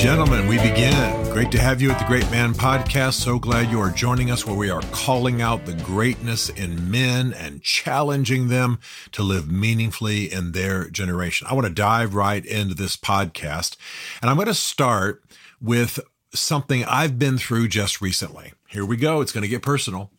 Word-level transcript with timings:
Gentlemen, 0.00 0.48
we 0.48 0.56
begin. 0.56 1.30
Great 1.30 1.52
to 1.52 1.60
have 1.60 1.82
you 1.82 1.90
at 1.90 1.98
the 1.98 2.06
Great 2.06 2.28
Man 2.30 2.54
Podcast. 2.54 3.20
So 3.20 3.38
glad 3.38 3.70
you 3.70 3.78
are 3.80 3.90
joining 3.90 4.30
us 4.30 4.46
where 4.46 4.56
we 4.56 4.70
are 4.70 4.80
calling 4.92 5.42
out 5.42 5.66
the 5.66 5.74
greatness 5.74 6.48
in 6.48 6.90
men 6.90 7.34
and 7.34 7.62
challenging 7.62 8.48
them 8.48 8.80
to 9.12 9.22
live 9.22 9.52
meaningfully 9.52 10.32
in 10.32 10.52
their 10.52 10.88
generation. 10.88 11.48
I 11.50 11.52
want 11.52 11.66
to 11.66 11.72
dive 11.74 12.14
right 12.14 12.42
into 12.46 12.74
this 12.74 12.96
podcast, 12.96 13.76
and 14.22 14.30
I'm 14.30 14.36
going 14.36 14.46
to 14.46 14.54
start 14.54 15.22
with 15.60 16.00
something 16.32 16.82
I've 16.86 17.18
been 17.18 17.36
through 17.36 17.68
just 17.68 18.00
recently. 18.00 18.54
Here 18.68 18.86
we 18.86 18.96
go. 18.96 19.20
It's 19.20 19.32
going 19.32 19.42
to 19.42 19.48
get 19.48 19.60
personal. 19.60 20.10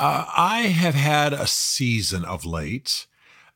Uh, 0.00 0.26
I 0.36 0.62
have 0.62 0.96
had 0.96 1.32
a 1.32 1.46
season 1.46 2.24
of 2.24 2.44
late 2.44 3.06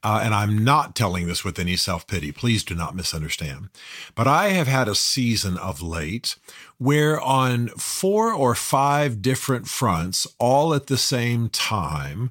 uh, 0.06 0.20
and 0.22 0.32
I'm 0.32 0.62
not 0.62 0.94
telling 0.94 1.26
this 1.26 1.44
with 1.44 1.58
any 1.58 1.74
self 1.74 2.06
pity. 2.06 2.30
Please 2.30 2.62
do 2.62 2.76
not 2.76 2.94
misunderstand. 2.94 3.70
But 4.14 4.28
I 4.28 4.50
have 4.50 4.68
had 4.68 4.86
a 4.86 4.94
season 4.94 5.58
of 5.58 5.82
late 5.82 6.36
where, 6.78 7.20
on 7.20 7.70
four 7.70 8.32
or 8.32 8.54
five 8.54 9.20
different 9.20 9.66
fronts, 9.66 10.24
all 10.38 10.74
at 10.74 10.86
the 10.86 10.96
same 10.96 11.48
time, 11.48 12.30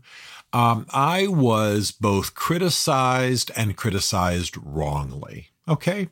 um, 0.54 0.86
I 0.92 1.28
was 1.28 1.92
both 1.92 2.34
criticized 2.34 3.52
and 3.58 3.76
criticized 3.76 4.56
wrongly. 4.56 5.50
Okay. 5.68 6.08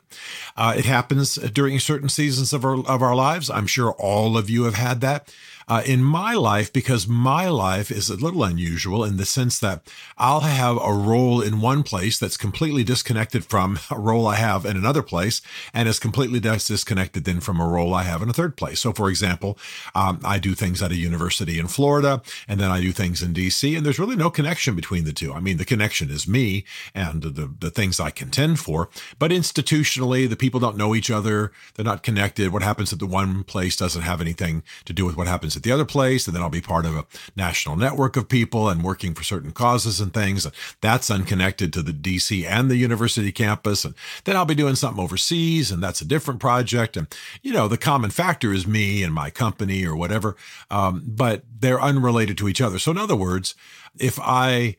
Uh, 0.57 0.73
it 0.77 0.83
happens 0.83 1.35
during 1.35 1.79
certain 1.79 2.09
seasons 2.09 2.51
of 2.51 2.65
our, 2.65 2.79
of 2.85 3.01
our 3.01 3.15
lives. 3.15 3.49
I'm 3.49 3.67
sure 3.67 3.93
all 3.93 4.37
of 4.37 4.49
you 4.49 4.63
have 4.63 4.75
had 4.75 4.99
that 4.99 5.33
uh, 5.67 5.81
in 5.85 6.03
my 6.03 6.33
life 6.33 6.71
because 6.71 7.07
my 7.07 7.47
life 7.47 7.91
is 7.91 8.09
a 8.09 8.15
little 8.15 8.43
unusual 8.43 9.03
in 9.03 9.17
the 9.17 9.25
sense 9.25 9.59
that 9.59 9.87
I'll 10.17 10.41
have 10.41 10.77
a 10.77 10.93
role 10.93 11.41
in 11.41 11.61
one 11.61 11.83
place 11.83 12.19
that's 12.19 12.37
completely 12.37 12.83
disconnected 12.83 13.45
from 13.45 13.79
a 13.91 13.99
role 13.99 14.27
I 14.27 14.35
have 14.35 14.65
in 14.65 14.77
another 14.77 15.03
place 15.03 15.41
and 15.73 15.87
is 15.87 15.99
completely 15.99 16.39
disconnected 16.39 17.25
then 17.25 17.39
from 17.39 17.59
a 17.59 17.67
role 17.67 17.93
I 17.93 18.03
have 18.03 18.21
in 18.21 18.29
a 18.29 18.33
third 18.33 18.57
place. 18.57 18.79
So, 18.79 18.93
for 18.93 19.09
example, 19.09 19.57
um, 19.95 20.19
I 20.23 20.39
do 20.39 20.53
things 20.53 20.81
at 20.81 20.91
a 20.91 20.95
university 20.95 21.59
in 21.59 21.67
Florida 21.67 22.21
and 22.47 22.59
then 22.59 22.71
I 22.71 22.81
do 22.81 22.91
things 22.91 23.21
in 23.21 23.33
DC, 23.33 23.75
and 23.75 23.85
there's 23.85 23.99
really 23.99 24.15
no 24.15 24.29
connection 24.29 24.75
between 24.75 25.05
the 25.05 25.13
two. 25.13 25.33
I 25.33 25.39
mean, 25.39 25.57
the 25.57 25.65
connection 25.65 26.09
is 26.09 26.27
me 26.27 26.65
and 26.93 27.21
the, 27.21 27.51
the 27.59 27.71
things 27.71 27.99
I 27.99 28.09
contend 28.09 28.59
for, 28.59 28.89
but 29.19 29.31
institutionally, 29.31 30.29
the 30.29 30.35
people 30.35 30.59
don't 30.59 30.77
know 30.77 30.95
each 30.95 31.11
other. 31.11 31.51
They're 31.75 31.85
not 31.85 32.03
connected. 32.03 32.51
What 32.51 32.63
happens 32.63 32.93
at 32.93 32.99
the 32.99 33.07
one 33.07 33.43
place 33.43 33.75
doesn't 33.75 34.01
have 34.01 34.21
anything 34.21 34.63
to 34.85 34.93
do 34.93 35.05
with 35.05 35.17
what 35.17 35.27
happens 35.27 35.52
at 35.55 35.63
the 35.63 35.71
other 35.71 35.85
place, 35.85 36.27
and 36.27 36.35
then 36.35 36.43
I'll 36.43 36.49
be 36.49 36.61
part 36.61 36.85
of 36.85 36.95
a 36.95 37.05
national 37.35 37.75
network 37.75 38.15
of 38.15 38.29
people 38.29 38.69
and 38.69 38.83
working 38.83 39.13
for 39.13 39.23
certain 39.23 39.51
causes 39.51 39.99
and 39.99 40.13
things. 40.13 40.47
That's 40.81 41.11
unconnected 41.11 41.73
to 41.73 41.81
the 41.81 41.91
DC 41.91 42.45
and 42.45 42.69
the 42.69 42.77
university 42.77 43.31
campus. 43.31 43.85
And 43.85 43.95
then 44.25 44.35
I'll 44.35 44.45
be 44.45 44.55
doing 44.55 44.75
something 44.75 45.03
overseas, 45.03 45.71
and 45.71 45.81
that's 45.81 46.01
a 46.01 46.05
different 46.05 46.39
project. 46.39 46.97
And, 46.97 47.07
you 47.41 47.53
know, 47.53 47.67
the 47.67 47.77
common 47.77 48.09
factor 48.09 48.53
is 48.53 48.67
me 48.67 49.03
and 49.03 49.13
my 49.13 49.29
company 49.29 49.85
or 49.85 49.95
whatever, 49.95 50.35
um, 50.69 51.03
but 51.05 51.43
they're 51.59 51.81
unrelated 51.81 52.37
to 52.39 52.47
each 52.47 52.61
other. 52.61 52.79
So, 52.79 52.91
in 52.91 52.97
other 52.97 53.15
words, 53.15 53.55
if 53.99 54.19
I 54.19 54.75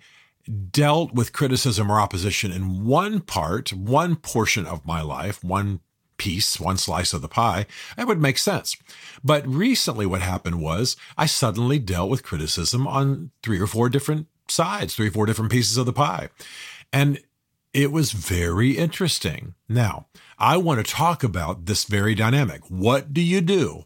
dealt 0.70 1.14
with 1.14 1.32
criticism 1.32 1.90
or 1.90 1.98
opposition 1.98 2.52
in 2.52 2.84
one 2.84 3.20
part, 3.20 3.72
one 3.72 4.16
portion 4.16 4.66
of 4.66 4.86
my 4.86 5.00
life, 5.00 5.42
one 5.42 5.80
piece, 6.24 6.58
one 6.58 6.78
slice 6.78 7.12
of 7.12 7.20
the 7.20 7.28
pie, 7.28 7.66
that 7.96 8.06
would 8.06 8.20
make 8.20 8.38
sense. 8.38 8.76
But 9.22 9.46
recently, 9.46 10.06
what 10.06 10.22
happened 10.22 10.58
was 10.58 10.96
I 11.18 11.26
suddenly 11.26 11.78
dealt 11.78 12.08
with 12.08 12.22
criticism 12.22 12.86
on 12.86 13.30
three 13.42 13.60
or 13.60 13.66
four 13.66 13.90
different 13.90 14.26
sides, 14.48 14.94
three 14.94 15.08
or 15.08 15.10
four 15.10 15.26
different 15.26 15.52
pieces 15.52 15.76
of 15.76 15.84
the 15.84 15.92
pie. 15.92 16.30
And 16.94 17.20
it 17.74 17.92
was 17.92 18.12
very 18.12 18.70
interesting. 18.70 19.54
Now, 19.68 20.06
I 20.38 20.56
want 20.56 20.84
to 20.84 20.90
talk 20.90 21.22
about 21.22 21.66
this 21.66 21.84
very 21.84 22.14
dynamic. 22.14 22.62
What 22.70 23.12
do 23.12 23.20
you 23.20 23.42
do 23.42 23.84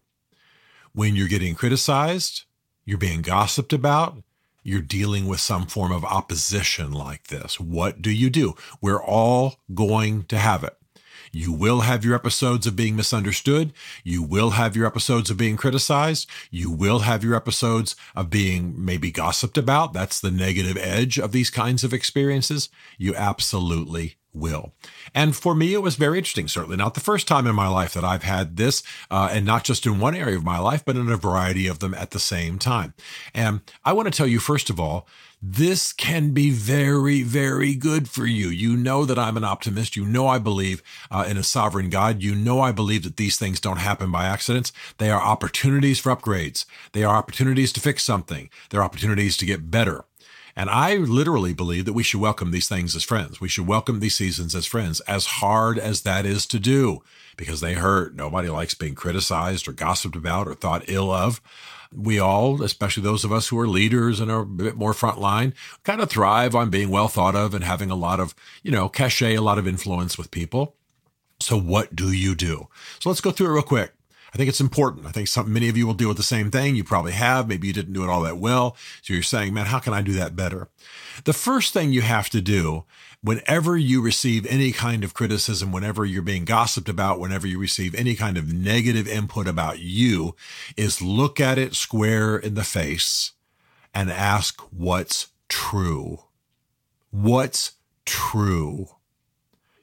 when 0.93 1.17
you're 1.17 1.27
getting 1.27 1.57
criticized, 1.57 2.45
you're 2.85 2.99
being 2.99 3.23
gossiped 3.23 3.73
about, 3.73 4.23
you're 4.63 4.81
dealing 4.81 5.27
with 5.27 5.41
some 5.41 5.67
form 5.67 5.91
of 5.91 6.05
opposition 6.05 6.93
like 6.93 7.25
this? 7.29 7.59
What 7.59 8.01
do 8.01 8.11
you 8.13 8.31
do? 8.31 8.55
We're 8.81 9.03
all 9.03 9.57
going 9.75 10.25
to 10.25 10.39
have 10.39 10.63
it. 10.63 10.77
You 11.33 11.53
will 11.53 11.81
have 11.81 12.05
your 12.05 12.15
episodes 12.15 12.67
of 12.67 12.77
being 12.77 12.97
misunderstood. 12.97 13.73
You 14.05 14.23
will 14.23 14.51
have 14.51 14.77
your 14.77 14.87
episodes 14.87 15.31
of 15.31 15.37
being 15.37 15.57
criticized. 15.57 16.29
You 16.51 16.71
will 16.71 17.01
have 17.01 17.25
your 17.25 17.35
episodes 17.35 17.97
of 18.15 18.31
being 18.31 18.75
maybe 18.77 19.11
gossiped 19.11 19.57
about. 19.57 19.93
That's 19.93 20.21
the 20.21 20.31
negative 20.31 20.77
edge 20.77 21.19
of 21.19 21.33
these 21.33 21.51
kinds 21.51 21.85
of 21.85 21.95
experiences. 21.95 22.69
You 22.99 23.15
absolutely 23.15 24.18
will. 24.35 24.73
And 25.15 25.35
for 25.35 25.55
me, 25.55 25.75
it 25.75 25.83
was 25.83 25.97
very 25.97 26.19
interesting. 26.19 26.49
Certainly 26.49 26.77
not 26.77 26.95
the 26.95 27.01
first 27.01 27.27
time 27.27 27.47
in 27.47 27.55
my 27.55 27.69
life 27.69 27.95
that 27.95 28.05
I've 28.05 28.23
had 28.23 28.57
this, 28.57 28.83
uh, 29.11 29.31
and 29.33 29.45
not 29.45 29.65
just 29.65 29.87
in 29.87 30.01
one 30.01 30.15
area 30.15 30.37
of 30.37 30.45
my 30.45 30.59
life, 30.59 30.85
but 30.85 30.97
in 30.97 31.09
a 31.11 31.17
variety 31.17 31.67
of 31.67 31.79
them 31.79 31.95
at 31.95 32.11
the 32.11 32.19
same 32.19 32.59
time. 32.59 32.95
And 33.35 33.61
I 33.85 33.93
want 33.93 34.07
to 34.07 34.17
tell 34.17 34.27
you, 34.27 34.39
first 34.39 34.71
of 34.71 34.79
all, 34.79 35.07
this 35.41 35.93
can 35.93 36.33
be 36.33 36.51
very, 36.51 37.23
very 37.23 37.75
good 37.75 38.09
for 38.09 38.27
you. 38.27 38.49
You 38.49 38.77
know 38.77 39.05
that 39.05 39.19
I'm 39.19 39.37
an 39.37 39.45
optimist. 39.45 39.95
You 39.95 40.05
know 40.05 40.27
I 40.27 40.39
believe 40.39 40.83
uh, 41.13 41.27
in 41.29 41.37
a 41.37 41.45
sovereign 41.45 41.91
God. 41.91 42.23
You 42.23 42.35
know 42.35 42.61
I 42.61 42.73
believe 42.73 43.05
that 43.05 43.19
these 43.19 43.39
things 43.39 43.61
don't 43.61 43.79
happen 43.79 44.11
by 44.11 44.25
accidents. 44.25 44.73
They 44.99 45.11
are 45.11 45.23
opportunities 45.23 46.01
for 46.01 46.15
upgrades. 46.15 46.65
They 46.93 47.05
are 47.05 47.17
opportunities 47.17 47.73
to 47.75 47.81
fix 47.81 48.03
something. 48.03 48.51
They're 48.71 48.83
opportunities 48.83 49.37
to 49.37 49.47
get 49.47 49.71
better. 49.71 50.05
And 50.59 50.69
I 50.69 50.97
literally 50.97 51.55
believe 51.55 51.85
that 51.85 51.93
we 51.93 52.03
should 52.03 52.21
welcome 52.21 52.51
these 52.51 52.69
things 52.69 52.97
as 52.97 53.05
friends. 53.05 53.41
We 53.41 53.49
should 53.49 53.69
welcome 53.69 54.01
these 54.01 54.17
seasons 54.17 54.57
as 54.57 54.67
friends, 54.67 54.99
as 55.03 55.25
hard 55.25 55.79
as 55.79 56.03
that 56.03 56.27
is 56.27 56.47
to 56.47 56.59
do, 56.59 57.05
because 57.37 57.61
they 57.61 57.75
hurt. 57.75 58.17
Nobody 58.17 58.49
likes 58.49 58.75
being 58.75 58.97
criticized 58.97 59.69
or 59.69 59.73
gossiped 59.73 60.17
about 60.17 60.49
or 60.49 60.55
thought 60.55 60.83
ill 60.89 61.13
of. 61.13 61.41
We 61.95 62.19
all, 62.19 62.61
especially 62.61 63.05
those 63.05 63.25
of 63.25 63.31
us 63.31 63.47
who 63.47 63.59
are 63.61 63.69
leaders 63.69 64.19
and 64.19 64.33
are 64.33 64.41
a 64.41 64.47
bit 64.47 64.77
more 64.77 64.95
frontline, 64.95 65.55
kind 65.85 66.01
of 66.01 66.11
thrive 66.11 66.57
on 66.57 66.71
being 66.71 66.91
well 66.91 67.07
thought 67.07 67.37
of 67.37 67.55
and 67.55 67.63
having 67.63 67.93
a 67.93 67.95
lot 67.95 68.19
of, 68.19 68.35
you 68.65 68.73
know, 68.73 68.89
cachet, 68.89 69.37
a 69.37 69.41
lot 69.41 69.59
of 69.59 69.69
influence 69.69 70.19
with 70.19 70.33
people. 70.33 70.75
So 71.39 71.57
what 71.57 71.95
do 71.95 72.11
you 72.11 72.35
do? 72.35 72.67
So 72.99 73.11
let's 73.11 73.21
go 73.21 73.31
through 73.31 73.51
it 73.51 73.53
real 73.53 73.63
quick. 73.63 73.93
I 74.33 74.37
think 74.37 74.49
it's 74.49 74.61
important. 74.61 75.07
I 75.07 75.11
think 75.11 75.29
some, 75.29 75.53
many 75.53 75.69
of 75.69 75.77
you 75.77 75.87
will 75.87 75.95
deal 75.95 76.09
with 76.09 76.17
the 76.17 76.23
same 76.23 76.51
thing. 76.51 76.77
You 76.77 76.85
probably 76.85 77.13
have. 77.13 77.49
Maybe 77.49 77.67
you 77.67 77.73
didn't 77.73 77.95
do 77.95 78.05
it 78.05 78.11
all 78.11 78.23
that 78.23 78.39
well. 78.39 78.77
So 79.03 79.15
you're 79.15 79.23
saying, 79.23 79.55
man, 79.55 79.67
how 79.67 79.79
can 79.79 79.93
I 79.95 80.03
do 80.03 80.13
that 80.15 80.37
better? 80.37 80.69
The 81.25 81.33
first 81.33 81.73
thing 81.73 81.93
you 81.93 82.03
have 82.03 82.29
to 82.31 82.41
do 82.41 82.85
whenever 83.23 83.77
you 83.77 84.01
receive 84.01 84.47
any 84.47 84.71
kind 84.71 85.03
of 85.03 85.15
criticism, 85.15 85.73
whenever 85.73 86.05
you're 86.05 86.23
being 86.23 86.45
gossiped 86.45 86.89
about, 86.89 87.19
whenever 87.19 87.47
you 87.47 87.59
receive 87.59 87.95
any 87.95 88.15
kind 88.15 88.37
of 88.37 88.53
negative 88.53 89.09
input 89.09 89.49
about 89.49 89.81
you, 89.81 90.37
is 90.77 91.03
look 91.03 91.41
at 91.41 91.59
it 91.59 91.75
square 91.75 92.37
in 92.37 92.55
the 92.55 92.65
face 92.65 93.33
and 93.95 94.11
ask 94.11 94.61
what's 94.71 95.29
true. 95.49 96.21
What's 97.11 97.73
true? 98.05 98.89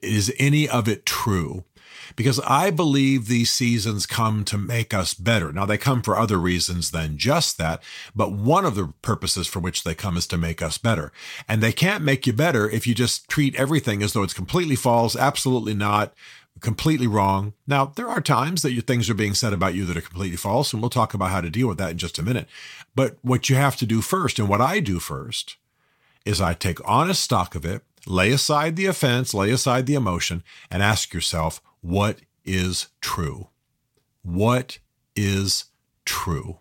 Is 0.00 0.32
any 0.38 0.68
of 0.68 0.88
it 0.88 1.04
true? 1.04 1.64
Because 2.14 2.38
I 2.40 2.70
believe 2.70 3.26
these 3.26 3.50
seasons 3.50 4.06
come 4.06 4.44
to 4.44 4.58
make 4.58 4.94
us 4.94 5.14
better. 5.14 5.52
Now, 5.52 5.66
they 5.66 5.78
come 5.78 6.02
for 6.02 6.16
other 6.16 6.38
reasons 6.38 6.90
than 6.90 7.18
just 7.18 7.58
that, 7.58 7.82
but 8.14 8.32
one 8.32 8.64
of 8.64 8.74
the 8.74 8.92
purposes 9.02 9.46
for 9.46 9.60
which 9.60 9.82
they 9.82 9.94
come 9.94 10.16
is 10.16 10.26
to 10.28 10.38
make 10.38 10.62
us 10.62 10.78
better. 10.78 11.12
And 11.48 11.62
they 11.62 11.72
can't 11.72 12.04
make 12.04 12.26
you 12.26 12.32
better 12.32 12.70
if 12.70 12.86
you 12.86 12.94
just 12.94 13.28
treat 13.28 13.56
everything 13.56 14.02
as 14.02 14.12
though 14.12 14.22
it's 14.22 14.34
completely 14.34 14.76
false, 14.76 15.16
absolutely 15.16 15.74
not, 15.74 16.14
completely 16.60 17.06
wrong. 17.06 17.52
Now, 17.66 17.86
there 17.96 18.08
are 18.08 18.20
times 18.20 18.62
that 18.62 18.72
your 18.72 18.82
things 18.82 19.10
are 19.10 19.14
being 19.14 19.34
said 19.34 19.52
about 19.52 19.74
you 19.74 19.84
that 19.86 19.96
are 19.96 20.02
completely 20.02 20.36
false, 20.36 20.72
and 20.72 20.80
we'll 20.80 20.90
talk 20.90 21.14
about 21.14 21.30
how 21.30 21.40
to 21.40 21.50
deal 21.50 21.68
with 21.68 21.78
that 21.78 21.90
in 21.90 21.98
just 21.98 22.18
a 22.18 22.22
minute. 22.22 22.48
But 22.94 23.16
what 23.22 23.50
you 23.50 23.56
have 23.56 23.76
to 23.76 23.86
do 23.86 24.00
first, 24.00 24.38
and 24.38 24.48
what 24.48 24.60
I 24.60 24.80
do 24.80 24.98
first, 24.98 25.56
is 26.24 26.40
I 26.40 26.54
take 26.54 26.78
honest 26.88 27.22
stock 27.22 27.54
of 27.54 27.64
it, 27.64 27.82
lay 28.06 28.32
aside 28.32 28.76
the 28.76 28.86
offense, 28.86 29.34
lay 29.34 29.50
aside 29.50 29.86
the 29.86 29.94
emotion, 29.94 30.42
and 30.70 30.82
ask 30.82 31.12
yourself, 31.12 31.60
what 31.86 32.18
is 32.44 32.88
true? 33.00 33.46
What 34.24 34.80
is 35.14 35.66
true? 36.04 36.58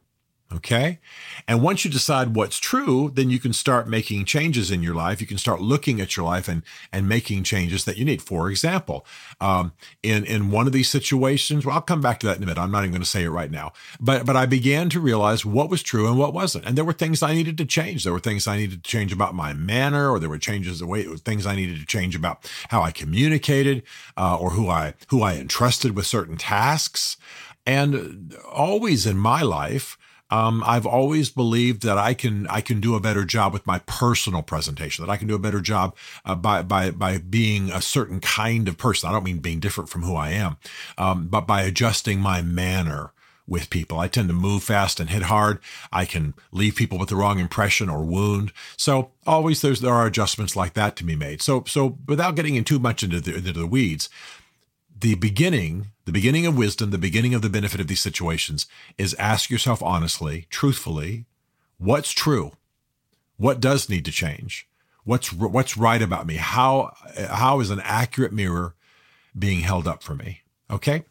Okay. 0.53 0.99
And 1.47 1.63
once 1.63 1.83
you 1.83 1.89
decide 1.89 2.35
what's 2.35 2.59
true, 2.59 3.11
then 3.11 3.31
you 3.31 3.39
can 3.39 3.51
start 3.51 3.89
making 3.89 4.25
changes 4.25 4.69
in 4.69 4.83
your 4.83 4.93
life. 4.93 5.19
You 5.19 5.25
can 5.25 5.39
start 5.39 5.59
looking 5.59 5.99
at 5.99 6.15
your 6.15 6.25
life 6.25 6.47
and, 6.47 6.61
and 6.93 7.09
making 7.09 7.43
changes 7.43 7.83
that 7.85 7.97
you 7.97 8.05
need. 8.05 8.21
For 8.21 8.49
example, 8.51 9.07
um, 9.41 9.73
in, 10.03 10.23
in 10.23 10.51
one 10.51 10.67
of 10.67 10.71
these 10.71 10.87
situations, 10.87 11.65
well, 11.65 11.75
I'll 11.75 11.81
come 11.81 11.99
back 11.99 12.19
to 12.19 12.27
that 12.27 12.37
in 12.37 12.43
a 12.43 12.45
minute. 12.45 12.61
I'm 12.61 12.69
not 12.69 12.81
even 12.81 12.91
going 12.91 13.01
to 13.01 13.09
say 13.09 13.23
it 13.23 13.29
right 13.29 13.49
now, 13.49 13.73
but, 13.99 14.27
but 14.27 14.35
I 14.35 14.45
began 14.45 14.87
to 14.89 14.99
realize 14.99 15.45
what 15.45 15.69
was 15.69 15.81
true 15.81 16.07
and 16.07 16.17
what 16.17 16.33
wasn't. 16.33 16.65
And 16.65 16.77
there 16.77 16.85
were 16.85 16.93
things 16.93 17.23
I 17.23 17.33
needed 17.33 17.57
to 17.57 17.65
change. 17.65 18.03
There 18.03 18.13
were 18.13 18.19
things 18.19 18.47
I 18.47 18.57
needed 18.57 18.83
to 18.83 18.89
change 18.89 19.11
about 19.11 19.33
my 19.33 19.51
manner, 19.53 20.11
or 20.11 20.19
there 20.19 20.29
were 20.29 20.37
changes 20.37 20.77
the 20.77 20.85
way, 20.85 21.03
things 21.17 21.47
I 21.47 21.55
needed 21.55 21.79
to 21.79 21.87
change 21.87 22.15
about 22.15 22.49
how 22.69 22.83
I 22.83 22.91
communicated, 22.91 23.81
uh, 24.15 24.37
or 24.37 24.51
who 24.51 24.69
I, 24.69 24.93
who 25.07 25.23
I 25.23 25.33
entrusted 25.33 25.95
with 25.95 26.05
certain 26.05 26.37
tasks. 26.37 27.17
And 27.65 28.35
always 28.47 29.07
in 29.07 29.17
my 29.17 29.41
life, 29.41 29.97
um, 30.31 30.63
I've 30.65 30.85
always 30.85 31.29
believed 31.29 31.83
that 31.83 31.97
I 31.97 32.13
can 32.13 32.47
I 32.47 32.61
can 32.61 32.81
do 32.81 32.95
a 32.95 32.99
better 32.99 33.25
job 33.25 33.53
with 33.53 33.67
my 33.67 33.79
personal 33.79 34.41
presentation. 34.41 35.05
That 35.05 35.11
I 35.11 35.17
can 35.17 35.27
do 35.27 35.35
a 35.35 35.39
better 35.39 35.61
job 35.61 35.95
uh, 36.25 36.35
by 36.35 36.63
by 36.63 36.91
by 36.91 37.19
being 37.19 37.69
a 37.69 37.81
certain 37.81 38.19
kind 38.19 38.67
of 38.67 38.77
person. 38.77 39.09
I 39.09 39.13
don't 39.13 39.23
mean 39.23 39.37
being 39.37 39.59
different 39.59 39.89
from 39.89 40.03
who 40.03 40.15
I 40.15 40.31
am, 40.31 40.57
um, 40.97 41.27
but 41.27 41.41
by 41.41 41.61
adjusting 41.61 42.19
my 42.19 42.41
manner 42.41 43.11
with 43.47 43.69
people. 43.69 43.99
I 43.99 44.07
tend 44.07 44.27
to 44.29 44.33
move 44.33 44.63
fast 44.63 44.99
and 44.99 45.09
hit 45.09 45.23
hard. 45.23 45.59
I 45.91 46.05
can 46.05 46.33
leave 46.51 46.75
people 46.75 46.97
with 46.97 47.09
the 47.09 47.15
wrong 47.15 47.39
impression 47.39 47.89
or 47.89 48.03
wound. 48.03 48.51
So 48.75 49.11
always 49.27 49.61
there's 49.61 49.81
there 49.81 49.93
are 49.93 50.07
adjustments 50.07 50.55
like 50.55 50.73
that 50.73 50.95
to 50.97 51.03
be 51.03 51.15
made. 51.15 51.41
So 51.41 51.63
so 51.67 51.97
without 52.07 52.35
getting 52.35 52.55
in 52.55 52.63
too 52.63 52.79
much 52.79 53.03
into 53.03 53.21
the, 53.21 53.35
into 53.35 53.51
the 53.51 53.67
weeds, 53.67 54.09
the 54.97 55.15
beginning, 55.15 55.91
the 56.05 56.11
beginning 56.11 56.45
of 56.45 56.57
wisdom, 56.57 56.91
the 56.91 56.97
beginning 56.97 57.33
of 57.33 57.41
the 57.41 57.49
benefit 57.49 57.81
of 57.81 57.87
these 57.87 57.99
situations 57.99 58.65
is 58.97 59.13
ask 59.15 59.49
yourself 59.49 59.83
honestly, 59.83 60.47
truthfully, 60.49 61.25
what's 61.77 62.11
true? 62.11 62.53
What 63.37 63.59
does 63.59 63.89
need 63.89 64.05
to 64.05 64.11
change? 64.11 64.67
What's 65.03 65.31
what's 65.33 65.77
right 65.77 66.01
about 66.01 66.25
me? 66.25 66.37
How 66.37 66.95
how 67.29 67.59
is 67.59 67.69
an 67.69 67.81
accurate 67.83 68.33
mirror 68.33 68.73
being 69.37 69.59
held 69.59 69.87
up 69.87 70.01
for 70.01 70.15
me? 70.15 70.41
Okay? 70.71 71.03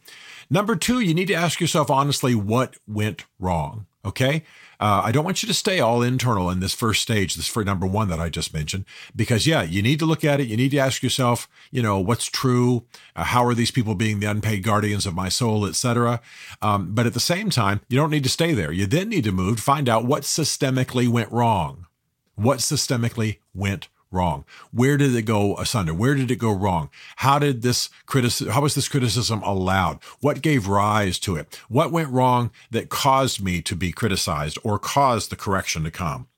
Number 0.51 0.77
2, 0.77 1.01
you 1.01 1.15
need 1.15 1.29
to 1.29 1.35
ask 1.35 1.61
yourself 1.61 1.91
honestly 1.91 2.35
what 2.35 2.77
went 2.89 3.25
wrong. 3.39 3.87
Okay. 4.05 4.45
Uh, 4.81 5.03
I 5.05 5.13
don't 5.13 5.25
want 5.25 5.43
you 5.43 5.47
to 5.47 5.55
stay 5.55 5.81
all 5.81 6.03
internal 6.03 6.51
in 6.51 6.61
this 6.61 6.75
first 6.75 7.01
stage, 7.01 7.37
this 7.37 7.47
for 7.47 7.65
number 7.65 7.87
one 7.87 8.09
that 8.09 8.19
I 8.19 8.29
just 8.29 8.53
mentioned, 8.53 8.85
because 9.15 9.47
yeah, 9.47 9.63
you 9.63 9.81
need 9.81 9.99
to 10.01 10.05
look 10.07 10.25
at 10.25 10.41
it. 10.41 10.49
You 10.49 10.57
need 10.57 10.73
to 10.73 10.79
ask 10.79 11.03
yourself, 11.03 11.49
you 11.71 11.81
know, 11.81 11.99
what's 12.01 12.27
true? 12.27 12.85
Uh, 13.15 13.25
how 13.25 13.47
are 13.47 13.55
these 13.55 13.71
people 13.71 13.95
being 13.95 14.21
the 14.21 14.31
unpaid 14.31 14.63
guardians 14.63 15.07
of 15.07 15.15
my 15.15 15.29
soul, 15.29 15.65
etc. 15.65 16.21
Um, 16.61 16.93
but 16.93 17.07
at 17.07 17.15
the 17.15 17.21
same 17.21 17.51
time, 17.51 17.81
you 17.89 17.97
don't 17.97 18.11
need 18.11 18.25
to 18.25 18.29
stay 18.29 18.53
there. 18.53 18.73
You 18.73 18.87
then 18.87 19.09
need 19.09 19.25
to 19.25 19.33
move, 19.33 19.57
to 19.57 19.63
find 19.63 19.89
out 19.89 20.05
what 20.05 20.23
systemically 20.25 21.09
went 21.09 21.31
wrong. 21.33 21.87
What 22.35 22.59
systemically 22.59 23.39
went 23.55 23.89
wrong? 24.15 24.45
Where 24.73 24.97
did 24.97 25.15
it 25.15 25.23
go 25.23 25.57
asunder? 25.57 25.93
Where 25.93 26.15
did 26.15 26.31
it 26.31 26.37
go 26.37 26.53
wrong? 26.53 26.91
How 27.17 27.39
did 27.39 27.63
this 27.63 27.91
criticism, 28.07 28.53
how 28.53 28.63
was 28.63 28.75
this 28.75 28.89
criticism 28.89 29.43
allowed? 29.43 30.03
What 30.21 30.43
gave 30.43 30.69
rise 30.69 31.19
to 31.21 31.37
it? 31.37 31.61
What 31.69 31.93
went 31.93 32.11
wrong 32.11 32.51
that 32.71 32.89
caused 32.89 33.43
me 33.43 33.61
to 33.63 33.77
be 33.77 33.93
criticized 33.93 34.59
or 34.63 34.79
caused 34.79 35.31
the 35.31 35.37
correction 35.37 35.85
to 35.85 35.91
come? 35.91 36.29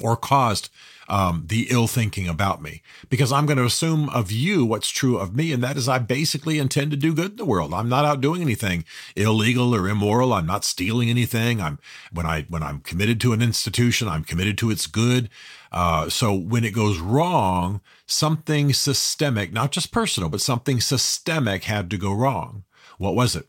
Or 0.00 0.16
caused 0.16 0.70
um, 1.08 1.44
the 1.48 1.68
ill 1.70 1.86
thinking 1.86 2.28
about 2.28 2.62
me 2.62 2.82
because 3.08 3.32
I'm 3.32 3.46
going 3.46 3.58
to 3.58 3.64
assume 3.64 4.08
of 4.08 4.32
you 4.32 4.64
what's 4.64 4.90
true 4.90 5.18
of 5.18 5.34
me. 5.34 5.52
And 5.52 5.62
that 5.62 5.76
is, 5.76 5.88
I 5.88 5.98
basically 5.98 6.58
intend 6.58 6.90
to 6.92 6.96
do 6.96 7.14
good 7.14 7.32
in 7.32 7.36
the 7.36 7.44
world. 7.44 7.74
I'm 7.74 7.88
not 7.88 8.04
out 8.04 8.20
doing 8.20 8.42
anything 8.42 8.84
illegal 9.14 9.74
or 9.74 9.88
immoral. 9.88 10.32
I'm 10.32 10.46
not 10.46 10.64
stealing 10.64 11.10
anything. 11.10 11.60
I'm 11.60 11.78
when 12.12 12.26
I, 12.26 12.46
when 12.48 12.62
I'm 12.62 12.80
committed 12.80 13.20
to 13.22 13.32
an 13.32 13.42
institution, 13.42 14.08
I'm 14.08 14.24
committed 14.24 14.58
to 14.58 14.70
its 14.70 14.86
good. 14.86 15.28
Uh, 15.70 16.08
so 16.08 16.32
when 16.32 16.64
it 16.64 16.72
goes 16.72 16.98
wrong, 16.98 17.80
something 18.06 18.72
systemic, 18.72 19.52
not 19.52 19.72
just 19.72 19.92
personal, 19.92 20.28
but 20.28 20.40
something 20.40 20.80
systemic 20.80 21.64
had 21.64 21.90
to 21.90 21.96
go 21.96 22.12
wrong. 22.12 22.64
What 22.98 23.14
was 23.14 23.34
it? 23.34 23.48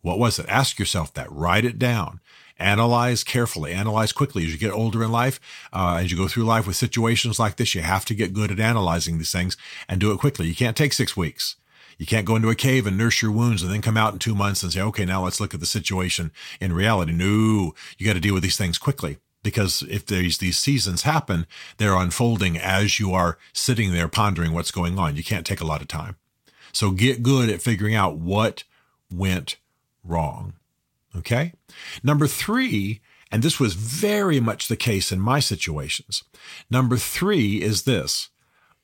What 0.00 0.18
was 0.18 0.38
it? 0.38 0.46
Ask 0.48 0.78
yourself 0.78 1.12
that. 1.14 1.30
Write 1.30 1.64
it 1.64 1.78
down 1.78 2.20
analyze 2.58 3.24
carefully, 3.24 3.72
analyze 3.72 4.12
quickly 4.12 4.44
as 4.44 4.52
you 4.52 4.58
get 4.58 4.72
older 4.72 5.02
in 5.02 5.12
life. 5.12 5.40
Uh, 5.72 5.98
as 6.00 6.10
you 6.10 6.16
go 6.16 6.28
through 6.28 6.44
life 6.44 6.66
with 6.66 6.76
situations 6.76 7.38
like 7.38 7.56
this, 7.56 7.74
you 7.74 7.82
have 7.82 8.04
to 8.06 8.14
get 8.14 8.32
good 8.32 8.50
at 8.50 8.60
analyzing 8.60 9.18
these 9.18 9.32
things 9.32 9.56
and 9.88 10.00
do 10.00 10.12
it 10.12 10.18
quickly. 10.18 10.46
You 10.46 10.54
can't 10.54 10.76
take 10.76 10.92
six 10.92 11.16
weeks. 11.16 11.56
You 11.98 12.06
can't 12.06 12.26
go 12.26 12.36
into 12.36 12.50
a 12.50 12.54
cave 12.54 12.86
and 12.86 12.98
nurse 12.98 13.22
your 13.22 13.30
wounds 13.30 13.62
and 13.62 13.72
then 13.72 13.82
come 13.82 13.96
out 13.96 14.12
in 14.12 14.18
two 14.18 14.34
months 14.34 14.62
and 14.62 14.72
say, 14.72 14.80
okay, 14.80 15.04
now 15.04 15.24
let's 15.24 15.40
look 15.40 15.54
at 15.54 15.60
the 15.60 15.66
situation 15.66 16.32
in 16.60 16.72
reality. 16.72 17.12
No, 17.12 17.74
you 17.98 18.06
got 18.06 18.14
to 18.14 18.20
deal 18.20 18.34
with 18.34 18.42
these 18.42 18.56
things 18.56 18.78
quickly 18.78 19.18
because 19.42 19.82
if 19.88 20.06
these 20.06 20.38
these 20.38 20.58
seasons 20.58 21.02
happen, 21.02 21.46
they're 21.76 21.94
unfolding 21.94 22.58
as 22.58 22.98
you 22.98 23.12
are 23.12 23.38
sitting 23.52 23.92
there 23.92 24.08
pondering 24.08 24.52
what's 24.52 24.72
going 24.72 24.98
on. 24.98 25.16
You 25.16 25.22
can't 25.22 25.46
take 25.46 25.60
a 25.60 25.66
lot 25.66 25.82
of 25.82 25.88
time. 25.88 26.16
So 26.72 26.90
get 26.90 27.22
good 27.22 27.48
at 27.48 27.62
figuring 27.62 27.94
out 27.94 28.16
what 28.16 28.64
went 29.12 29.56
wrong. 30.02 30.54
Okay. 31.16 31.52
Number 32.02 32.26
three, 32.26 33.00
and 33.30 33.42
this 33.42 33.60
was 33.60 33.74
very 33.74 34.40
much 34.40 34.68
the 34.68 34.76
case 34.76 35.12
in 35.12 35.20
my 35.20 35.40
situations. 35.40 36.24
Number 36.70 36.96
three 36.96 37.62
is 37.62 37.82
this 37.82 38.30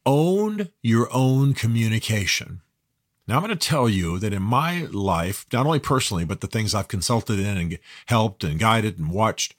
own 0.07 0.69
your 0.83 1.09
own 1.13 1.55
communication. 1.55 2.63
Now, 3.29 3.37
I'm 3.37 3.45
going 3.45 3.57
to 3.57 3.69
tell 3.69 3.89
you 3.89 4.19
that 4.19 4.33
in 4.33 4.43
my 4.43 4.89
life, 4.91 5.47
not 5.53 5.67
only 5.67 5.79
personally, 5.79 6.25
but 6.25 6.41
the 6.41 6.49
things 6.49 6.75
I've 6.75 6.89
consulted 6.89 7.39
in 7.39 7.57
and 7.57 7.79
helped 8.07 8.43
and 8.43 8.59
guided 8.59 8.99
and 8.99 9.11
watched, 9.11 9.55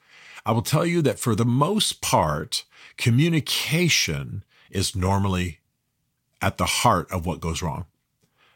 I 0.45 0.51
will 0.51 0.61
tell 0.61 0.85
you 0.85 1.01
that 1.03 1.19
for 1.19 1.35
the 1.35 1.45
most 1.45 2.01
part, 2.01 2.65
communication 2.97 4.43
is 4.69 4.95
normally 4.95 5.59
at 6.41 6.57
the 6.57 6.65
heart 6.65 7.09
of 7.11 7.25
what 7.25 7.39
goes 7.39 7.61
wrong. 7.61 7.85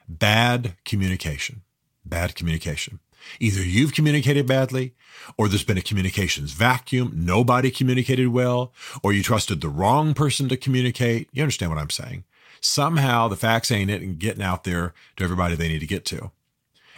Bad 0.10 0.76
communication. 0.84 1.62
Bad 2.04 2.36
communication. 2.36 3.00
Either 3.40 3.62
you've 3.62 3.94
communicated 3.94 4.48
badly, 4.48 4.94
or 5.38 5.48
there's 5.48 5.64
been 5.64 5.78
a 5.78 5.82
communications 5.82 6.52
vacuum, 6.52 7.12
nobody 7.16 7.72
communicated 7.72 8.28
well, 8.28 8.74
or 9.04 9.14
you 9.14 9.24
trusted 9.24 9.62
the 9.62 9.70
wrong 9.70 10.14
person 10.14 10.50
to 10.50 10.58
communicate. 10.58 11.30
You 11.32 11.44
understand 11.44 11.72
what 11.72 11.80
I'm 11.80 11.90
saying? 11.90 12.24
Somehow 12.62 13.28
the 13.28 13.36
facts 13.36 13.72
ain't 13.72 13.92
it 13.92 14.02
and 14.02 14.20
getting 14.20 14.44
out 14.44 14.64
there 14.64 14.94
to 15.18 15.24
everybody 15.24 15.56
they 15.56 15.68
need 15.68 15.80
to 15.80 15.88
get 15.88 16.06
to. 16.06 16.32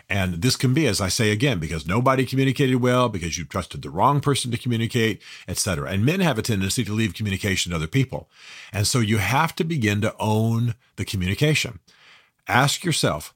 And 0.10 0.36
this 0.36 0.56
can 0.56 0.74
be, 0.74 0.88
as 0.88 1.02
I 1.02 1.10
say 1.10 1.32
again, 1.32 1.60
because 1.60 1.86
nobody 1.86 2.26
communicated 2.26 2.78
well, 2.78 3.10
because 3.10 3.38
you 3.38 3.44
trusted 3.44 3.82
the 3.82 3.90
wrong 3.90 4.22
person 4.22 4.52
to 4.52 4.58
communicate, 4.58 5.22
etc. 5.50 5.90
And 5.92 6.06
men 6.06 6.22
have 6.22 6.38
a 6.38 6.42
tendency 6.42 6.86
to 6.86 6.94
leave 6.94 7.14
communication 7.14 7.72
to 7.72 7.76
other 7.76 7.88
people. 7.88 8.30
And 8.72 8.88
so 8.88 9.00
you 9.00 9.18
have 9.18 9.54
to 9.56 9.66
begin 9.66 10.00
to 10.02 10.16
own 10.18 10.76
the 10.96 11.04
communication. 11.04 11.80
Ask 12.48 12.86
yourself, 12.86 13.34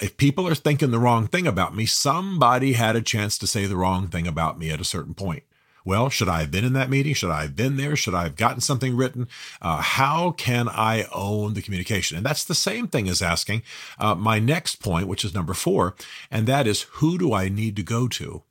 if 0.00 0.16
people 0.16 0.46
are 0.48 0.54
thinking 0.54 0.90
the 0.90 0.98
wrong 0.98 1.26
thing 1.26 1.46
about 1.46 1.74
me, 1.74 1.86
somebody 1.86 2.74
had 2.74 2.96
a 2.96 3.02
chance 3.02 3.38
to 3.38 3.46
say 3.46 3.66
the 3.66 3.76
wrong 3.76 4.08
thing 4.08 4.26
about 4.26 4.58
me 4.58 4.70
at 4.70 4.80
a 4.80 4.84
certain 4.84 5.14
point. 5.14 5.42
Well, 5.84 6.10
should 6.10 6.28
I 6.28 6.40
have 6.40 6.50
been 6.50 6.66
in 6.66 6.74
that 6.74 6.90
meeting? 6.90 7.14
Should 7.14 7.30
I 7.30 7.42
have 7.42 7.56
been 7.56 7.76
there? 7.76 7.96
Should 7.96 8.14
I 8.14 8.24
have 8.24 8.36
gotten 8.36 8.60
something 8.60 8.94
written? 8.94 9.26
Uh, 9.62 9.80
how 9.80 10.32
can 10.32 10.68
I 10.68 11.06
own 11.14 11.54
the 11.54 11.62
communication? 11.62 12.16
And 12.16 12.26
that's 12.26 12.44
the 12.44 12.54
same 12.54 12.88
thing 12.88 13.08
as 13.08 13.22
asking 13.22 13.62
uh, 13.98 14.14
my 14.14 14.38
next 14.38 14.76
point, 14.76 15.08
which 15.08 15.24
is 15.24 15.32
number 15.32 15.54
four, 15.54 15.94
and 16.30 16.46
that 16.46 16.66
is 16.66 16.82
who 16.82 17.16
do 17.16 17.32
I 17.32 17.48
need 17.48 17.74
to 17.76 17.82
go 17.82 18.06
to? 18.08 18.42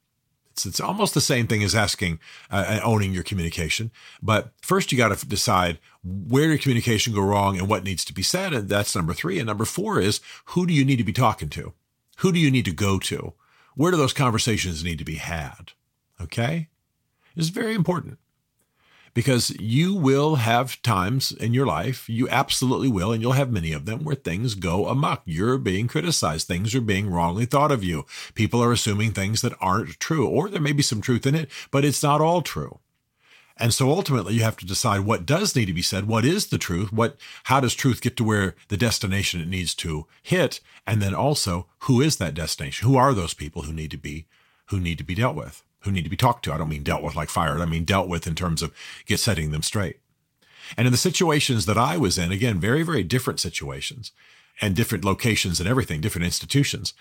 It's, 0.57 0.65
it's 0.65 0.81
almost 0.81 1.13
the 1.13 1.21
same 1.21 1.45
thing 1.45 1.61
as 1.61 1.75
asking, 1.75 2.19
uh, 2.49 2.79
owning 2.83 3.13
your 3.13 3.21
communication. 3.21 3.91
But 4.23 4.53
first, 4.59 4.91
you 4.91 4.97
got 4.97 5.15
to 5.15 5.27
decide 5.27 5.77
where 6.03 6.47
did 6.47 6.61
communication 6.61 7.13
go 7.13 7.21
wrong 7.21 7.59
and 7.59 7.69
what 7.69 7.83
needs 7.83 8.03
to 8.05 8.13
be 8.13 8.23
said. 8.23 8.53
And 8.53 8.67
that's 8.67 8.95
number 8.95 9.13
three. 9.13 9.37
And 9.37 9.45
number 9.45 9.65
four 9.65 9.99
is 9.99 10.19
who 10.45 10.65
do 10.65 10.73
you 10.73 10.83
need 10.83 10.95
to 10.95 11.03
be 11.03 11.13
talking 11.13 11.49
to? 11.49 11.73
Who 12.17 12.31
do 12.31 12.39
you 12.39 12.49
need 12.49 12.65
to 12.65 12.71
go 12.71 12.97
to? 12.97 13.33
Where 13.75 13.91
do 13.91 13.97
those 13.97 14.13
conversations 14.13 14.83
need 14.83 14.97
to 14.97 15.05
be 15.05 15.15
had? 15.15 15.73
Okay. 16.19 16.69
It's 17.35 17.49
very 17.49 17.75
important 17.75 18.17
because 19.13 19.49
you 19.59 19.93
will 19.93 20.35
have 20.35 20.81
times 20.81 21.31
in 21.31 21.53
your 21.53 21.65
life, 21.65 22.07
you 22.09 22.27
absolutely 22.29 22.87
will, 22.87 23.11
and 23.11 23.21
you'll 23.21 23.33
have 23.33 23.51
many 23.51 23.71
of 23.71 23.85
them 23.85 24.03
where 24.03 24.15
things 24.15 24.55
go 24.55 24.87
amok. 24.87 25.21
You're 25.25 25.57
being 25.57 25.87
criticized. 25.87 26.47
Things 26.47 26.75
are 26.75 26.81
being 26.81 27.09
wrongly 27.09 27.45
thought 27.45 27.71
of 27.71 27.83
you. 27.83 28.05
People 28.35 28.63
are 28.63 28.71
assuming 28.71 29.11
things 29.11 29.41
that 29.41 29.55
aren't 29.59 29.99
true, 29.99 30.27
or 30.27 30.49
there 30.49 30.61
may 30.61 30.73
be 30.73 30.83
some 30.83 31.01
truth 31.01 31.25
in 31.25 31.35
it, 31.35 31.49
but 31.71 31.85
it's 31.85 32.03
not 32.03 32.21
all 32.21 32.41
true. 32.41 32.79
And 33.59 33.73
so 33.73 33.89
ultimately 33.89 34.35
you 34.35 34.43
have 34.43 34.57
to 34.57 34.65
decide 34.65 34.99
what 34.99 35.25
does 35.25 35.55
need 35.55 35.65
to 35.65 35.73
be 35.73 35.81
said, 35.81 36.07
what 36.07 36.25
is 36.25 36.47
the 36.47 36.57
truth, 36.57 36.93
what 36.93 37.17
how 37.45 37.59
does 37.59 37.73
truth 37.73 38.01
get 38.01 38.15
to 38.17 38.23
where 38.23 38.55
the 38.67 38.77
destination 38.77 39.41
it 39.41 39.47
needs 39.47 39.73
to 39.75 40.05
hit, 40.21 40.59
and 40.85 41.01
then 41.01 41.15
also 41.15 41.67
who 41.79 42.01
is 42.01 42.17
that 42.17 42.35
destination? 42.35 42.87
Who 42.87 42.97
are 42.97 43.13
those 43.13 43.33
people 43.33 43.63
who 43.63 43.73
need 43.73 43.91
to 43.91 43.97
be 43.97 44.27
who 44.67 44.79
need 44.79 44.97
to 44.99 45.03
be 45.03 45.15
dealt 45.15 45.35
with? 45.35 45.63
Who 45.81 45.91
need 45.91 46.03
to 46.03 46.09
be 46.09 46.17
talked 46.17 46.43
to. 46.45 46.53
I 46.53 46.57
don't 46.57 46.69
mean 46.69 46.83
dealt 46.83 47.03
with 47.03 47.15
like 47.15 47.29
fired. 47.29 47.61
I 47.61 47.65
mean 47.65 47.83
dealt 47.83 48.07
with 48.07 48.27
in 48.27 48.35
terms 48.35 48.61
of 48.61 48.73
get 49.05 49.19
setting 49.19 49.51
them 49.51 49.63
straight. 49.63 49.99
And 50.75 50.85
in 50.85 50.91
the 50.91 50.97
situations 50.97 51.65
that 51.65 51.77
I 51.77 51.97
was 51.97 52.17
in, 52.17 52.31
again, 52.31 52.59
very, 52.59 52.83
very 52.83 53.03
different 53.03 53.39
situations 53.39 54.11
and 54.59 54.75
different 54.75 55.05
locations 55.05 55.59
and 55.59 55.69
everything, 55.69 56.01
different 56.01 56.25
institutions, 56.25 56.93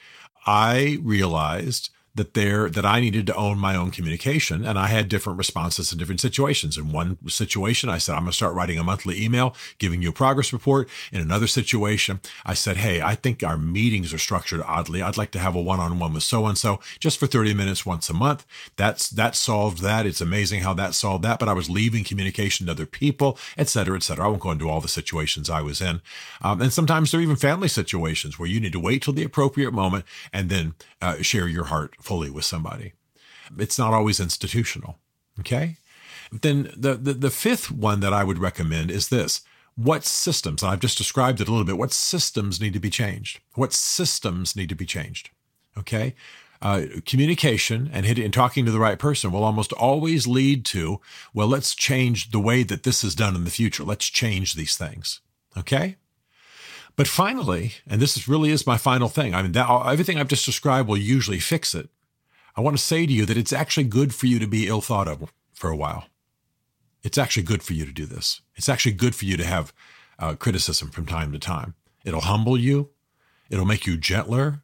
I 0.47 0.99
realized 1.03 1.91
that 2.17 2.35
there 2.35 2.69
that 2.69 2.85
I 2.85 3.01
needed 3.01 3.27
to 3.29 3.35
own 3.35 3.59
my 3.59 3.77
own 3.77 3.91
communication 3.91 4.65
and 4.65 4.79
I 4.79 4.89
had 4.89 5.09
different 5.09 5.39
responses 5.39 5.93
in 5.93 5.99
different 5.99 6.21
situations. 6.21 6.77
In 6.77 6.91
one 6.91 7.19
situation, 7.29 7.89
I 7.89 7.99
said, 7.99 8.15
I'm 8.15 8.23
going 8.23 8.31
to 8.31 8.37
start 8.37 8.55
writing 8.55 8.79
a 8.79 8.85
monthly 8.85 9.23
email, 9.23 9.55
giving 9.79 10.03
you 10.03 10.11
a 10.11 10.13
progress 10.13 10.53
report. 10.53 10.89
In 11.13 11.21
another 11.21 11.47
situation, 11.47 12.21
I 12.45 12.55
said, 12.55 12.79
Hey, 12.79 13.01
I 13.01 13.15
think 13.15 13.43
our 13.43 13.59
meetings 13.59 14.13
are 14.13 14.19
structured 14.19 14.63
oddly. 14.67 15.03
I'd 15.03 15.17
like 15.17 15.31
to 15.33 15.39
have 15.39 15.55
a 15.55 15.61
one-on-one 15.61 16.15
with 16.15 16.23
so-and-so 16.23 16.81
just 16.99 17.19
for 17.19 17.27
30 17.27 17.55
minutes 17.55 17.85
once 17.85 18.09
a 18.09 18.15
month. 18.15 18.47
That's, 18.77 19.09
that 19.11 19.35
solved 19.35 19.83
that. 19.83 20.07
It's 20.07 20.21
amazing 20.21 20.63
how 20.63 20.75
that 20.75 20.95
solved 20.95 21.25
that, 21.25 21.39
but 21.39 21.49
I 21.49 21.53
was 21.53 21.71
leaving 21.71 22.05
communication 22.05 22.67
to 22.67 22.73
other 22.73 22.87
people, 22.87 23.39
et 23.59 23.69
cetera, 23.69 23.97
et 23.97 24.03
cetera. 24.03 24.25
I 24.25 24.29
won't 24.29 24.41
go 24.41 24.51
into 24.51 24.69
all 24.69 24.81
the 24.81 24.89
situations 24.89 25.51
I 25.51 25.61
was 25.61 25.81
in. 25.81 26.01
Um, 26.43 26.63
and 26.63 26.73
sometimes 26.73 27.11
there 27.11 27.21
are 27.21 27.23
even 27.23 27.37
family 27.37 27.69
situations 27.69 28.39
where 28.39 28.49
you 28.49 28.61
need 28.61 28.73
to 28.73 28.81
wait 28.81 29.03
till 29.03 29.13
the 29.13 29.25
appropriate 29.25 29.73
moment 29.73 30.05
and 30.33 30.49
then 30.49 30.75
uh, 31.03 31.23
share 31.23 31.47
your 31.49 31.65
heart 31.65 31.95
fully 32.07 32.31
with 32.31 32.45
somebody. 32.45 32.93
It's 33.59 33.79
not 33.79 33.93
always 33.93 34.21
institutional. 34.21 34.99
Okay. 35.41 35.77
Then 36.33 36.73
the, 36.77 36.95
the, 36.95 37.13
the 37.13 37.31
fifth 37.31 37.71
one 37.71 38.01
that 38.01 38.13
I 38.13 38.25
would 38.25 38.39
recommend 38.39 38.91
is 38.91 39.09
this. 39.09 39.43
What 39.75 40.05
systems, 40.05 40.63
and 40.63 40.73
I've 40.73 40.81
just 40.81 40.99
described 40.99 41.41
it 41.41 41.49
a 41.49 41.51
little 41.51 41.67
bit, 41.67 41.79
what 41.79 41.93
systems 41.93 42.61
need 42.61 42.73
to 42.73 42.81
be 42.81 42.91
changed? 42.91 43.41
What 43.55 43.73
systems 43.73 44.57
need 44.57 44.71
to 44.71 44.75
be 44.75 44.87
changed? 44.87 45.31
Okay. 45.77 46.15
Uh, 46.63 46.87
communication 47.05 47.91
and 47.93 48.07
hitting 48.07 48.25
and 48.25 48.33
talking 48.33 48.65
to 48.65 48.73
the 48.73 48.81
right 48.81 48.99
person 48.99 49.31
will 49.31 49.45
almost 49.45 49.73
always 49.75 50.27
lead 50.27 50.65
to, 50.65 51.01
well, 51.35 51.47
let's 51.47 51.75
change 51.75 52.31
the 52.31 52.41
way 52.41 52.63
that 52.63 52.83
this 52.83 53.05
is 53.05 53.15
done 53.15 53.37
in 53.37 53.45
the 53.45 53.51
future. 53.51 53.85
Let's 53.85 54.07
change 54.07 54.55
these 54.55 54.77
things. 54.77 55.21
Okay. 55.57 55.97
But 56.97 57.07
finally, 57.07 57.75
and 57.87 58.01
this 58.01 58.17
is 58.17 58.27
really 58.27 58.51
is 58.51 58.67
my 58.67 58.79
final 58.79 59.11
thing. 59.11 59.35
I 59.35 59.43
mean, 59.43 59.53
that, 59.53 59.69
everything 59.87 60.19
I've 60.19 60.29
just 60.29 60.47
described 60.47 60.89
will 60.89 60.97
usually 60.97 61.41
fix 61.41 61.75
it. 61.75 61.91
I 62.57 62.63
want 62.63 62.77
to 62.77 62.83
say 62.83 63.05
to 63.07 63.13
you 63.13 63.27
that 63.27 63.37
it's 63.37 63.53
actually 63.53 63.85
good 63.85 64.15
for 64.15 64.27
you 64.27 64.39
to 64.39 64.47
be 64.47 64.67
ill 64.67 64.81
thought 64.81 65.09
of 65.09 65.33
for 65.53 65.69
a 65.69 65.77
while. 65.77 66.07
It's 67.03 67.19
actually 67.19 67.43
good 67.43 67.63
for 67.63 67.75
you 67.75 67.85
to 67.85 67.93
do 67.93 68.07
this. 68.07 68.41
It's 68.55 68.69
actually 68.69 68.93
good 68.93 69.15
for 69.15 69.27
you 69.27 69.37
to 69.37 69.45
have 69.45 69.73
uh, 70.19 70.35
criticism 70.35 70.91
from 70.91 71.07
time 71.07 71.33
to 71.33 71.39
time. 71.39 71.75
It'll 72.05 72.23
humble 72.23 72.59
you. 72.59 72.91
It'll 73.51 73.67
make 73.67 73.87
you 73.87 73.97
gentler. 73.97 74.63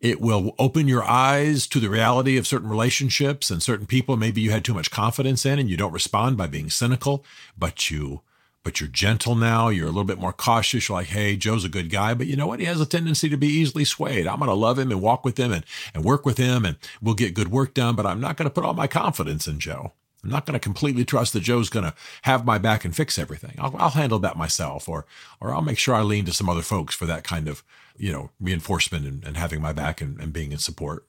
It 0.00 0.20
will 0.20 0.54
open 0.58 0.88
your 0.88 1.04
eyes 1.04 1.66
to 1.68 1.80
the 1.80 1.88
reality 1.88 2.36
of 2.36 2.46
certain 2.46 2.68
relationships 2.68 3.50
and 3.50 3.62
certain 3.62 3.86
people 3.86 4.16
maybe 4.16 4.40
you 4.40 4.50
had 4.50 4.64
too 4.64 4.74
much 4.74 4.90
confidence 4.90 5.46
in 5.46 5.58
and 5.58 5.70
you 5.70 5.76
don't 5.76 5.92
respond 5.92 6.36
by 6.36 6.46
being 6.46 6.68
cynical, 6.68 7.24
but 7.56 7.90
you 7.90 8.20
but 8.64 8.80
you're 8.80 8.88
gentle 8.88 9.34
now. 9.34 9.68
You're 9.68 9.86
a 9.86 9.90
little 9.90 10.04
bit 10.04 10.18
more 10.18 10.32
cautious. 10.32 10.88
You're 10.88 10.98
like, 10.98 11.08
hey, 11.08 11.36
Joe's 11.36 11.64
a 11.64 11.68
good 11.68 11.90
guy, 11.90 12.14
but 12.14 12.26
you 12.26 12.36
know 12.36 12.46
what? 12.46 12.60
He 12.60 12.66
has 12.66 12.80
a 12.80 12.86
tendency 12.86 13.28
to 13.28 13.36
be 13.36 13.46
easily 13.46 13.84
swayed. 13.84 14.26
I'm 14.26 14.38
going 14.38 14.48
to 14.48 14.54
love 14.54 14.78
him 14.78 14.90
and 14.90 15.00
walk 15.00 15.24
with 15.24 15.38
him 15.38 15.52
and, 15.52 15.64
and 15.94 16.04
work 16.04 16.26
with 16.26 16.38
him 16.38 16.64
and 16.64 16.76
we'll 17.00 17.14
get 17.14 17.34
good 17.34 17.50
work 17.50 17.74
done, 17.74 17.96
but 17.96 18.06
I'm 18.06 18.20
not 18.20 18.36
going 18.36 18.48
to 18.48 18.54
put 18.54 18.64
all 18.64 18.74
my 18.74 18.86
confidence 18.86 19.46
in 19.46 19.58
Joe. 19.58 19.92
I'm 20.22 20.30
not 20.30 20.46
going 20.46 20.54
to 20.54 20.60
completely 20.60 21.04
trust 21.04 21.32
that 21.32 21.40
Joe's 21.40 21.70
going 21.70 21.84
to 21.84 21.94
have 22.22 22.44
my 22.44 22.58
back 22.58 22.84
and 22.84 22.94
fix 22.94 23.18
everything. 23.18 23.54
I'll, 23.58 23.74
I'll 23.76 23.90
handle 23.90 24.18
that 24.18 24.36
myself, 24.36 24.88
or 24.88 25.06
or 25.40 25.54
I'll 25.54 25.62
make 25.62 25.78
sure 25.78 25.94
I 25.94 26.02
lean 26.02 26.24
to 26.24 26.32
some 26.32 26.48
other 26.48 26.62
folks 26.62 26.94
for 26.94 27.06
that 27.06 27.22
kind 27.22 27.46
of 27.48 27.62
you 27.96 28.12
know 28.12 28.30
reinforcement 28.40 29.06
and, 29.06 29.24
and 29.24 29.36
having 29.36 29.62
my 29.62 29.72
back 29.72 30.00
and, 30.00 30.20
and 30.20 30.32
being 30.32 30.50
in 30.50 30.58
support. 30.58 31.06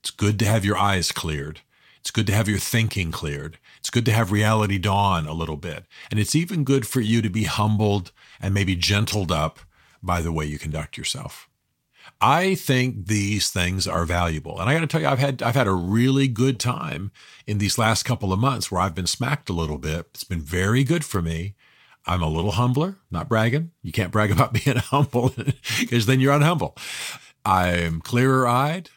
It's 0.00 0.10
good 0.10 0.38
to 0.38 0.46
have 0.46 0.64
your 0.64 0.78
eyes 0.78 1.12
cleared. 1.12 1.60
It's 2.00 2.10
good 2.10 2.26
to 2.28 2.34
have 2.34 2.48
your 2.48 2.58
thinking 2.58 3.10
cleared. 3.10 3.58
It's 3.78 3.90
good 3.90 4.04
to 4.06 4.12
have 4.12 4.32
reality 4.32 4.78
dawn 4.78 5.26
a 5.26 5.32
little 5.32 5.56
bit. 5.56 5.84
And 6.10 6.18
it's 6.18 6.34
even 6.34 6.64
good 6.64 6.86
for 6.86 7.00
you 7.00 7.22
to 7.22 7.30
be 7.30 7.44
humbled 7.44 8.12
and 8.40 8.54
maybe 8.54 8.76
gentled 8.76 9.32
up 9.32 9.60
by 10.02 10.20
the 10.20 10.32
way 10.32 10.46
you 10.46 10.58
conduct 10.58 10.96
yourself. 10.96 11.48
I 12.20 12.54
think 12.54 13.06
these 13.06 13.50
things 13.50 13.86
are 13.86 14.04
valuable. 14.04 14.60
And 14.60 14.68
I 14.68 14.74
got 14.74 14.80
to 14.80 14.86
tell 14.86 15.00
you, 15.00 15.08
I've 15.08 15.18
had, 15.18 15.42
I've 15.42 15.54
had 15.54 15.66
a 15.66 15.72
really 15.72 16.26
good 16.26 16.58
time 16.58 17.12
in 17.46 17.58
these 17.58 17.78
last 17.78 18.04
couple 18.04 18.32
of 18.32 18.40
months 18.40 18.70
where 18.70 18.80
I've 18.80 18.94
been 18.94 19.06
smacked 19.06 19.50
a 19.50 19.52
little 19.52 19.78
bit. 19.78 20.06
It's 20.14 20.24
been 20.24 20.40
very 20.40 20.84
good 20.84 21.04
for 21.04 21.22
me. 21.22 21.54
I'm 22.06 22.22
a 22.22 22.28
little 22.28 22.52
humbler, 22.52 22.96
not 23.10 23.28
bragging. 23.28 23.72
You 23.82 23.92
can't 23.92 24.10
brag 24.10 24.30
about 24.32 24.52
being 24.52 24.76
humble 24.76 25.34
because 25.80 26.06
then 26.06 26.20
you're 26.20 26.38
unhumble. 26.38 26.78
I'm 27.44 28.00
clearer 28.00 28.46
eyed. 28.46 28.90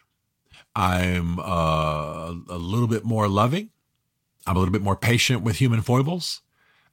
I'm 0.76 1.40
uh, 1.40 2.34
a 2.50 2.58
little 2.58 2.88
bit 2.88 3.04
more 3.04 3.28
loving. 3.28 3.70
I'm 4.48 4.56
a 4.56 4.60
little 4.60 4.72
bit 4.72 4.82
more 4.82 4.96
patient 4.96 5.44
with 5.44 5.58
human 5.58 5.82
foibles. 5.82 6.42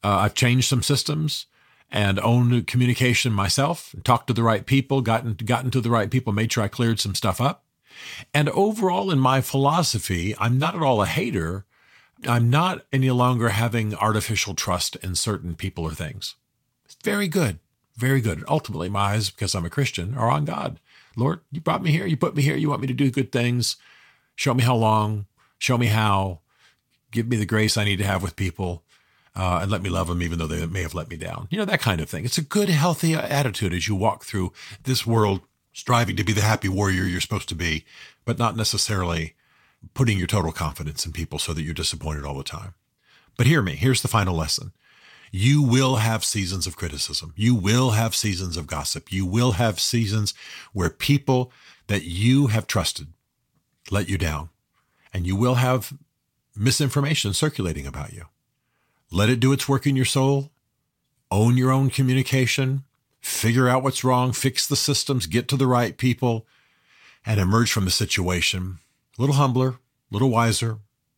Uh, 0.02 0.16
I've 0.16 0.34
changed 0.34 0.68
some 0.68 0.82
systems 0.82 1.46
and 1.90 2.20
owned 2.20 2.66
communication 2.66 3.32
myself, 3.32 3.94
talked 4.04 4.26
to 4.26 4.32
the 4.32 4.42
right 4.42 4.66
people, 4.66 5.00
gotten 5.00 5.34
gotten 5.34 5.70
to 5.70 5.80
the 5.80 5.90
right 5.90 6.10
people, 6.10 6.32
made 6.32 6.52
sure 6.52 6.64
I 6.64 6.68
cleared 6.68 7.00
some 7.00 7.14
stuff 7.14 7.40
up. 7.40 7.64
And 8.34 8.48
overall, 8.50 9.10
in 9.10 9.18
my 9.18 9.40
philosophy, 9.40 10.34
I'm 10.38 10.58
not 10.58 10.74
at 10.74 10.82
all 10.82 11.02
a 11.02 11.06
hater. 11.06 11.64
I'm 12.26 12.50
not 12.50 12.84
any 12.92 13.10
longer 13.10 13.50
having 13.50 13.94
artificial 13.94 14.54
trust 14.54 14.96
in 14.96 15.14
certain 15.14 15.54
people 15.54 15.84
or 15.84 15.92
things. 15.92 16.36
It's 16.84 16.96
very 17.02 17.28
good, 17.28 17.58
very 17.98 18.20
good. 18.20 18.44
Ultimately, 18.48 18.88
my 18.88 19.00
eyes, 19.12 19.30
because 19.30 19.54
I'm 19.54 19.66
a 19.66 19.70
Christian, 19.70 20.16
are 20.16 20.30
on 20.30 20.44
God. 20.44 20.78
Lord, 21.16 21.40
you 21.50 21.60
brought 21.60 21.82
me 21.82 21.90
here. 21.90 22.06
You 22.06 22.16
put 22.16 22.36
me 22.36 22.42
here. 22.42 22.56
You 22.56 22.70
want 22.70 22.80
me 22.80 22.86
to 22.86 22.94
do 22.94 23.10
good 23.10 23.32
things. 23.32 23.76
Show 24.36 24.54
me 24.54 24.62
how 24.62 24.76
long. 24.76 25.26
Show 25.58 25.76
me 25.76 25.86
how. 25.86 26.40
Give 27.10 27.26
me 27.26 27.36
the 27.36 27.46
grace 27.46 27.76
I 27.76 27.84
need 27.84 27.96
to 27.96 28.06
have 28.06 28.22
with 28.22 28.36
people. 28.36 28.84
Uh, 29.34 29.60
and 29.62 29.70
let 29.70 29.82
me 29.82 29.90
love 29.90 30.08
them 30.08 30.22
even 30.22 30.38
though 30.38 30.46
they 30.46 30.64
may 30.66 30.82
have 30.82 30.94
let 30.94 31.10
me 31.10 31.16
down. 31.16 31.48
You 31.50 31.58
know, 31.58 31.64
that 31.64 31.80
kind 31.80 32.00
of 32.00 32.08
thing. 32.08 32.24
It's 32.24 32.38
a 32.38 32.42
good, 32.42 32.68
healthy 32.68 33.14
attitude 33.14 33.72
as 33.72 33.88
you 33.88 33.94
walk 33.94 34.24
through 34.24 34.52
this 34.84 35.06
world, 35.06 35.40
striving 35.72 36.16
to 36.16 36.24
be 36.24 36.32
the 36.32 36.40
happy 36.40 36.68
warrior 36.68 37.04
you're 37.04 37.20
supposed 37.20 37.48
to 37.48 37.54
be, 37.54 37.84
but 38.24 38.38
not 38.38 38.56
necessarily 38.56 39.34
putting 39.94 40.18
your 40.18 40.26
total 40.26 40.52
confidence 40.52 41.04
in 41.06 41.12
people 41.12 41.38
so 41.38 41.52
that 41.52 41.62
you're 41.62 41.74
disappointed 41.74 42.24
all 42.24 42.36
the 42.36 42.44
time. 42.44 42.74
But 43.36 43.46
hear 43.46 43.62
me. 43.62 43.76
Here's 43.76 44.02
the 44.02 44.08
final 44.08 44.34
lesson. 44.34 44.72
You 45.30 45.62
will 45.62 45.96
have 45.96 46.24
seasons 46.24 46.66
of 46.66 46.76
criticism. 46.76 47.32
You 47.36 47.54
will 47.54 47.90
have 47.90 48.14
seasons 48.14 48.56
of 48.56 48.66
gossip. 48.66 49.12
You 49.12 49.26
will 49.26 49.52
have 49.52 49.80
seasons 49.80 50.34
where 50.72 50.90
people 50.90 51.52
that 51.86 52.04
you 52.04 52.48
have 52.48 52.66
trusted 52.66 53.08
let 53.90 54.08
you 54.08 54.18
down. 54.18 54.50
And 55.12 55.26
you 55.26 55.36
will 55.36 55.54
have 55.54 55.92
misinformation 56.56 57.32
circulating 57.32 57.86
about 57.86 58.12
you. 58.12 58.24
Let 59.10 59.30
it 59.30 59.40
do 59.40 59.52
its 59.52 59.68
work 59.68 59.86
in 59.86 59.96
your 59.96 60.04
soul. 60.04 60.50
Own 61.30 61.56
your 61.56 61.70
own 61.70 61.90
communication. 61.90 62.84
Figure 63.20 63.68
out 63.68 63.82
what's 63.82 64.04
wrong. 64.04 64.32
Fix 64.32 64.66
the 64.66 64.76
systems. 64.76 65.26
Get 65.26 65.48
to 65.48 65.56
the 65.56 65.66
right 65.66 65.96
people 65.96 66.46
and 67.24 67.40
emerge 67.40 67.72
from 67.72 67.84
the 67.84 67.90
situation 67.90 68.78
a 69.18 69.20
little 69.20 69.36
humbler, 69.36 69.68
a 69.68 69.78
little 70.10 70.30
wiser, 70.30 70.70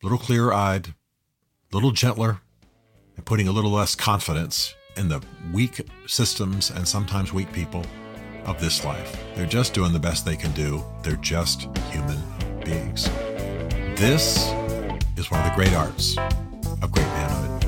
a 0.03 0.07
little 0.07 0.19
clearer 0.19 0.55
eyed, 0.55 0.89
a 0.89 1.75
little 1.77 1.91
gentler, 1.91 2.41
and 3.21 3.27
putting 3.27 3.49
a 3.49 3.53
little 3.53 3.71
less 3.71 3.95
confidence 3.95 4.75
in 4.97 5.07
the 5.07 5.23
weak 5.53 5.87
systems 6.07 6.71
and 6.71 6.89
sometimes 6.89 7.35
weak 7.35 7.53
people 7.53 7.85
of 8.47 8.59
this 8.63 8.83
life. 8.83 9.15
They're 9.35 9.45
just 9.45 9.75
doing 9.75 9.93
the 9.93 9.99
best 9.99 10.25
they 10.25 10.37
can 10.37 10.53
do. 10.53 10.83
They're 11.03 11.17
just 11.17 11.69
human 11.91 12.19
beings. 12.65 13.11
This 14.01 14.49
is 15.19 15.31
one 15.31 15.39
of 15.41 15.51
the 15.51 15.53
great 15.55 15.75
arts 15.75 16.17
of 16.81 16.91
great 16.91 17.05
manhood. 17.05 17.61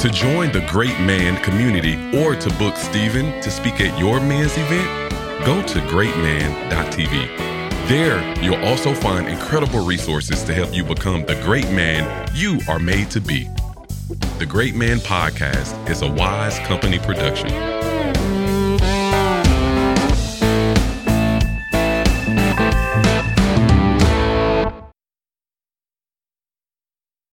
To 0.00 0.08
join 0.08 0.52
the 0.52 0.66
Great 0.70 0.98
Man 1.00 1.36
community 1.42 1.96
or 2.18 2.34
to 2.34 2.48
book 2.54 2.76
Stephen 2.76 3.26
to 3.42 3.50
speak 3.50 3.78
at 3.82 3.98
your 3.98 4.20
man's 4.20 4.56
event, 4.56 5.44
go 5.44 5.60
to 5.60 5.80
greatman.tv. 5.80 7.49
There, 7.90 8.22
you'll 8.40 8.64
also 8.64 8.94
find 8.94 9.26
incredible 9.26 9.84
resources 9.84 10.44
to 10.44 10.54
help 10.54 10.72
you 10.72 10.84
become 10.84 11.26
the 11.26 11.34
great 11.42 11.68
man 11.72 12.30
you 12.32 12.60
are 12.68 12.78
made 12.78 13.10
to 13.10 13.20
be. 13.20 13.48
The 14.38 14.46
Great 14.46 14.76
Man 14.76 14.98
Podcast 14.98 15.90
is 15.90 16.00
a 16.02 16.08
wise 16.08 16.56
company 16.60 17.00
production. 17.00 17.50